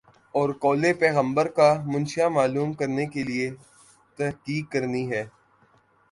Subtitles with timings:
[0.35, 3.49] اور قولِ پیغمبر کا منشامعلوم کرنے کے لیے
[4.19, 5.23] تحقیق کرنی ہے